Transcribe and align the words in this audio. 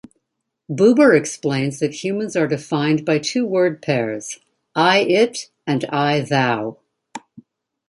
Buber 0.67 1.15
explains 1.15 1.77
that 1.77 2.03
humans 2.03 2.35
are 2.35 2.47
defined 2.47 3.05
by 3.05 3.19
two 3.19 3.45
word 3.45 3.83
pairs: 3.83 4.39
"I-It" 4.73 5.51
and 5.67 5.85
"I-Thou". 5.89 6.79